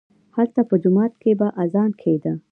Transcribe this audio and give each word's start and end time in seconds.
هلته 0.35 0.61
په 0.69 0.75
جومات 0.83 1.13
کښې 1.21 1.33
به 1.39 1.47
اذان 1.63 1.91
کېده. 2.01 2.33